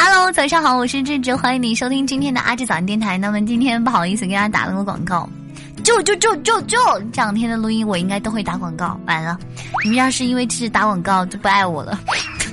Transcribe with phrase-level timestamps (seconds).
[0.00, 3.18] Hello，早上好，我是智智，欢迎你收听今天的阿智早安电台。
[3.18, 5.28] 那么今天不好意思给大家打了个广告，
[5.82, 6.78] 就就就就就
[7.12, 8.98] 这两天的录音我应该都会打广告。
[9.06, 9.36] 完了，
[9.82, 12.00] 你们要是因为智智打广告就不爱我了，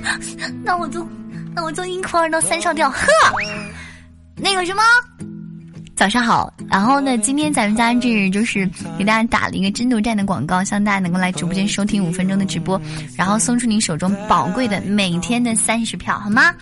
[0.64, 1.06] 那我就
[1.54, 2.90] 那我就一哭二闹三上吊。
[2.90, 3.06] 呵，
[4.34, 4.82] 那个什么。
[5.94, 8.68] 早上好，然后呢，今天咱们家这就是
[8.98, 12.78] 给大家打了一个争夺战的广告，希望大家能够来直播间收听五分钟的直播，
[13.16, 16.52] 然后送出你手中宝贵的每天的三十票，好吗？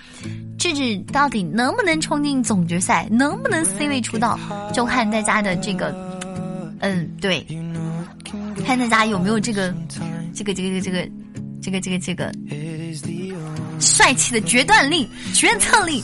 [0.64, 4.38] 智智到底能不能冲进总决赛，能不能 C 位出道，
[4.72, 5.94] 就看大家的这个，
[6.80, 7.46] 嗯，对，
[8.64, 9.74] 看大家有没有这个，
[10.32, 11.06] 这个，这个，这个，
[11.60, 12.32] 这个，这个，这个。
[13.78, 16.02] 帅气的决断力、决策力，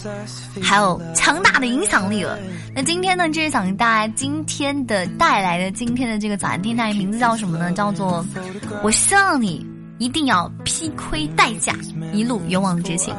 [0.61, 2.39] 还有强大的影响力了。
[2.75, 7.73] 那今天呢，就是想给大家今天的带来的今天的这个早安电台名字叫什么呢？
[7.73, 8.27] 叫做
[8.85, 9.65] “我希望你
[9.99, 11.75] 一定要披盔戴甲，
[12.13, 13.15] 一路勇往直前”。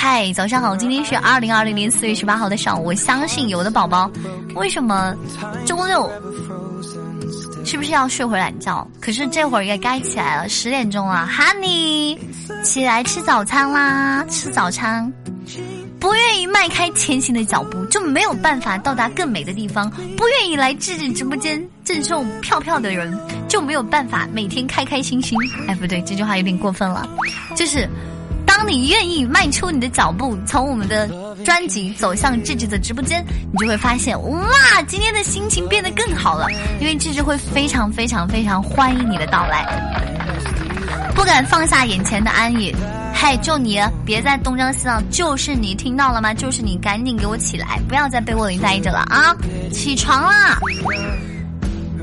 [0.00, 2.84] 嗨，早上好，今天是二零二零年四月十八号的上午。
[2.84, 4.08] 我相信有的宝宝，
[4.54, 5.12] 为什么
[5.66, 6.08] 周六？
[7.64, 8.86] 是不是要睡会懒觉？
[9.00, 12.16] 可是这会儿也该起来了，十点钟了，Honey，
[12.62, 14.24] 起来吃早餐啦！
[14.30, 15.12] 吃早餐，
[15.98, 23.18] 不愿意迈开前行的脚步，就没有办法到达更美的地方；不愿意来智智直播间赠送票票的人，
[23.48, 25.36] 就没有办法每天开开心心。
[25.66, 27.04] 哎，不对，这句话有点过分了，
[27.56, 27.90] 就是。
[28.58, 31.08] 当你愿意迈出你的脚步，从我们的
[31.44, 36.48] 专辑走向智智的直播间，你就会发现，哇，今天的心情变得更好了，
[36.80, 39.64] 因为智智会非常非常非常欢迎你的到来。
[41.14, 42.74] 不敢放下眼前的安逸，
[43.14, 46.34] 嗨，就你，别再东张西望，就是你，听到了吗？
[46.34, 49.36] 就是你，赶紧给我起来，不要在被窝里待着了啊！
[49.72, 50.58] 起床啦！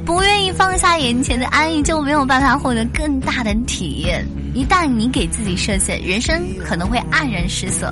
[0.05, 4.23] 不愿意放下眼前的安逸，就没有办法获得更大的体验。
[4.53, 7.91] 一旦你给自己设限，人生可能会黯然失色。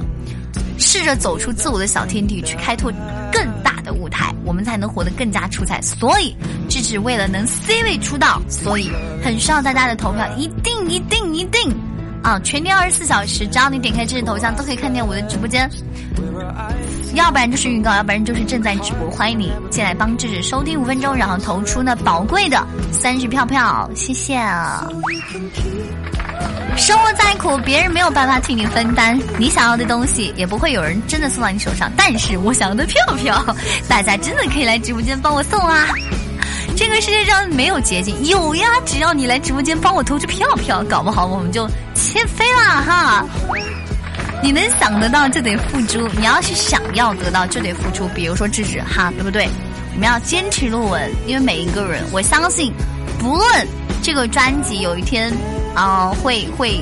[0.78, 2.92] 试着走出自我的小天地，去开拓
[3.32, 5.82] 更大的舞台，我们才能活得更加出彩。
[5.82, 6.36] 所以，
[6.70, 8.92] 智智为了能 C 位出道，所以
[9.24, 11.76] 很需要大家的投票，一定一定一定
[12.22, 12.40] 啊！
[12.44, 15.70] 全天二十四小时，只要你点开智智头像，都可以看见我的直播间。
[17.14, 19.10] 要不然就是预告，要不然就是正在直播。
[19.12, 24.36] 欢迎你进来帮智智收听五分钟，然后投出那宝贵的三十票票，谢谢。
[26.76, 29.20] 生活再苦，别人没有办法替你分担。
[29.38, 31.92] 你想要的东西，也不会有人真的送到你手上。
[31.96, 33.56] 但是我想要的票票，
[33.88, 35.88] 大家真的可以来直播间帮我送啊！
[36.76, 38.68] 这个世界上没有捷径，有呀！
[38.86, 43.26] 只要你来直播间帮我投出票票，搞不好我们就切飞了哈！
[44.44, 48.10] 你能想得到就得付出，你要是想要得到就得付出。
[48.10, 49.48] 比如说智智哈，对不对？
[49.94, 52.74] 我们要坚持录文，因为每一个人，我相信，
[53.18, 53.68] 不论
[54.02, 55.32] 这个专辑有一天。
[55.76, 56.80] 啊，会会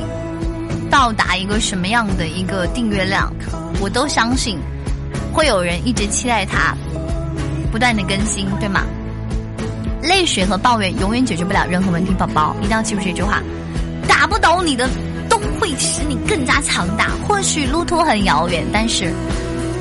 [0.90, 3.32] 到达一个什么样的一个订阅量，
[3.80, 4.60] 我都相信
[5.32, 6.76] 会有人一直期待它
[7.72, 8.84] 不断的更新，对吗？
[10.02, 13.42] 泪水和抱怨永远解决不了任何问题，宝宝一定要记住这句话。
[14.10, 14.90] 打不倒你的，
[15.82, 17.10] 使你更加强大。
[17.28, 19.12] 或许路途很遥远，但是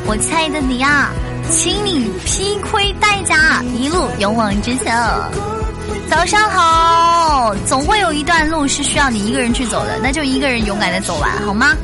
[0.07, 1.11] 我亲爱的你啊，
[1.51, 4.97] 请你披盔戴甲，一路勇往直前。
[6.09, 11.77] 早上好，总会有一段路是需要你一个人去走的，那就一个人勇敢的走完，好吗？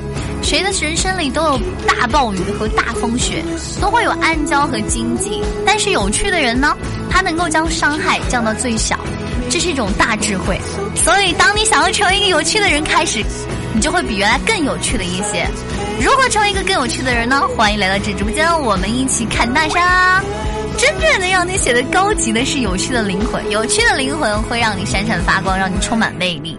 [0.43, 3.45] 谁的人生里都有大暴雨和大风雪，
[3.81, 6.77] 都会有暗礁和荆棘，但是有趣的人呢，
[7.11, 8.97] 他能够将伤害降到最小，
[9.51, 10.61] 这是一种大智慧。
[10.95, 13.25] 所以，当你想要成为一个有趣的人开始，
[13.77, 15.47] 你就会比原来更有趣的一些。
[16.01, 17.47] 如何成为一个更有趣的人呢？
[17.55, 20.25] 欢迎来到这直播间，我们一起看大山啊。
[20.79, 26.59] 真正能让你写的高级的是有趣的灵魂，有趣的灵魂会让你闪闪发光，让你充满魅力。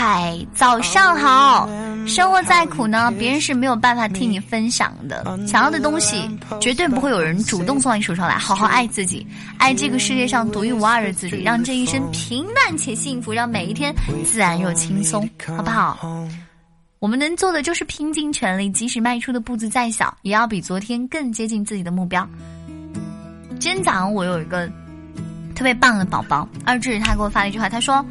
[0.00, 1.68] 嗨，早上好！
[2.06, 5.24] 生活再苦呢，别人是没有办法替你分享的。
[5.44, 8.38] 想要的东西，绝对不会有人主动送到你手上来。
[8.38, 9.26] 好好爱自己，
[9.58, 13.92] 爱这个世界上独一无二的自己，让这一生平淡且幸福，让每一天
[14.24, 15.98] 自然又轻松，好不好？
[17.00, 22.24] 我们能做的就是拼尽全力，即使迈出的步子再小，也要比昨天更接近自己的目标。
[23.58, 24.70] 今天早上我有一个
[25.56, 28.06] 特别棒的宝宝二智，他给我发了一句话，他说：“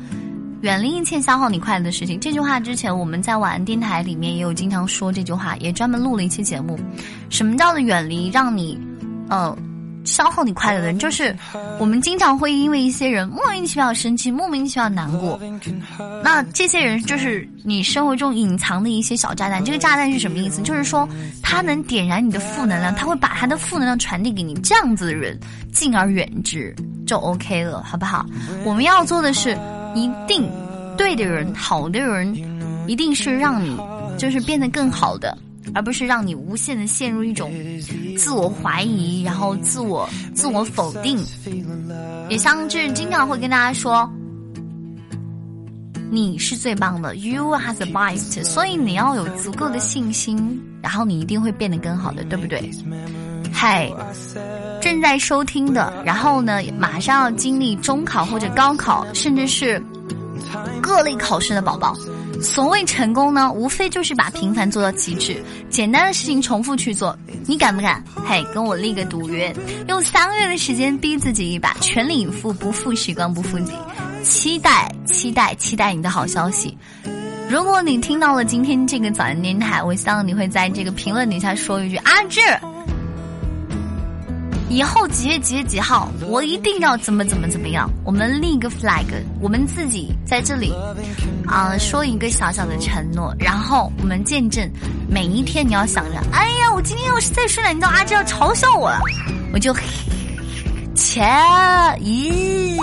[0.62, 6.80] 远离一切消耗你快乐的事情。”这句话之前我们在晚安电台里面也有经常说这句话，也专门录了一期节目。
[7.30, 8.80] 什么叫做远离让你，
[9.30, 9.58] 呃。
[10.06, 11.36] 消耗你快乐的人，就是
[11.82, 15.38] 我们经常会因为一些人莫名其妙生气，莫名其妙难过。
[16.24, 19.62] 那这些人就是你生活中隐藏的一些小炸弹。
[19.62, 20.62] 这个炸弹是什么意思？
[20.62, 21.06] 就是说
[21.44, 24.54] 他能点燃你的负能量，他会把他的负能量传递给你。
[24.62, 25.38] 这样子的人，
[25.74, 26.74] 敬而远之
[27.06, 28.26] 就 OK 了，好不好？
[28.64, 29.58] 我们要做的是，
[29.98, 30.50] 一定
[30.98, 32.36] 对的人，好的人，
[32.88, 33.76] 一定是让你
[34.18, 35.38] 就是变得更好的。
[35.74, 37.52] 而不是让你无限的陷入一种
[38.18, 41.20] 自我怀疑，然后自我自我否定。
[42.30, 44.10] 也像就是经常会跟大家说，
[46.10, 52.72] 你是最棒的，You are the best，所以你要有足够的信心，然后你一定会变得更好的，对不对？
[53.52, 53.92] 嗨，
[54.82, 59.82] 正在收听的，然后呢，马上要经历中考或者高考，甚至是
[60.82, 61.94] 各类考试的宝宝，
[62.42, 67.18] 所谓成功呢，无非就是把平凡做到极致，简单的事情重复去做。
[67.46, 68.04] 你敢不敢？
[68.26, 69.56] 嘿，跟我立个赌约，
[69.88, 73.74] 用三个月的时间逼自己一把，全力以赴，不负时光，不负己。
[74.24, 76.78] 期待，期待，期待你的好消息。
[77.50, 82.42] 如果你听到了今天这个早安电台，我希望你会在这个评论底下说一句阿志。
[84.70, 87.90] 以后几月几月几号，我一定要怎么怎么怎么样。
[88.04, 89.06] 我们立一个 flag，
[89.40, 90.74] 我们自己在这里
[91.48, 94.70] 啊说一个小小的承诺，然后我们见证
[95.10, 95.66] 每一天。
[95.66, 99.00] 你要想着，哎呀，我今天要是再睡懒觉，阿志要嘲笑我了，
[99.54, 99.74] 我就
[100.94, 101.22] 切
[102.02, 102.78] 咦，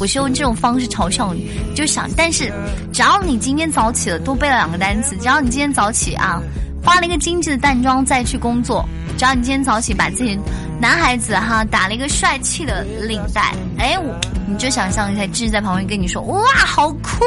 [0.00, 2.08] 我是用这种方式嘲笑你，就想。
[2.16, 2.52] 但是
[2.92, 6.42] 只要你今天早起了，多背了两个单词，只要你今天早起啊，
[6.82, 8.84] 化了一个精致的淡妆再去工作，
[9.16, 10.36] 只要你今天早起把自己。
[10.80, 13.98] 男孩子哈打了一个帅气的领带，哎，
[14.46, 17.24] 你就想象一下，志在旁边跟你说，哇，好酷！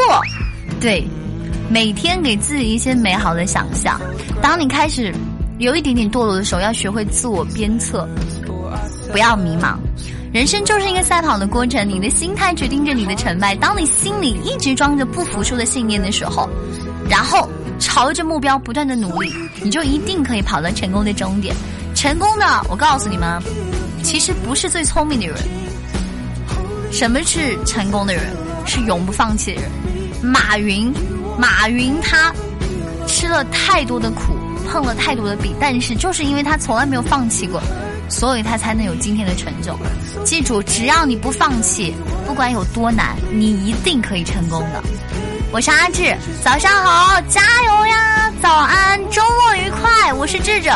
[0.80, 1.08] 对，
[1.70, 4.00] 每天给自己一些美好的想象。
[4.42, 5.14] 当你开始
[5.58, 8.08] 有一点点堕落的时候，要学会自我鞭策，
[9.12, 9.76] 不要迷茫。
[10.34, 13.56] 人生就是一个赛跑的过程，你的心态决定着你的成败。
[13.56, 16.48] 当你心里一直装着不服输的信念的时候，
[17.10, 17.50] 然后
[17.80, 19.34] 朝着目标不断的努力，
[19.64, 21.56] 你就一定可以跑到成功的终点。
[21.98, 23.42] 成功的，我告诉你们，
[24.04, 25.36] 其实不是最聪明的人。
[26.92, 28.24] 什么是成功的人？
[28.68, 29.72] 是永不放弃的人。
[30.22, 30.94] 马云，
[31.40, 32.32] 马云他
[33.08, 34.38] 吃了太多的苦，
[34.70, 37.60] 碰了太多的壁，但是就是因为他从来没有放弃过，
[38.08, 39.76] 所以他才能有今天的成就。
[40.24, 41.96] 记住，只要你不放弃，
[42.28, 44.84] 不管有多难，你一定可以成功的。
[45.52, 48.32] 我是阿志，早上好，加油呀！
[48.40, 50.72] 早安，周末愉快，我是智者。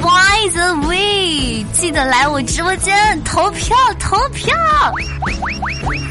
[0.00, 4.56] By the way，记得来我直播间投票投票。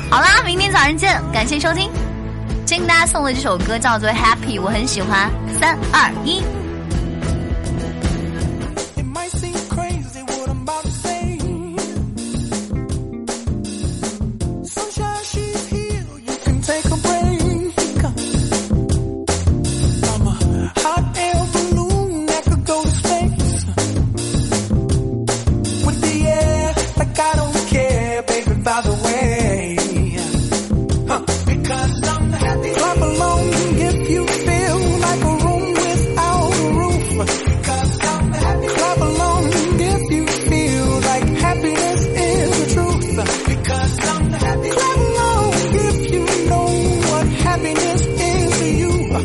[0.10, 1.90] 好啦，明天早上见，感谢收听。
[2.66, 5.32] 今天大家送的这首歌叫做《Happy》，我很喜欢。
[5.60, 6.44] 三二一。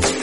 [0.00, 0.21] Bye.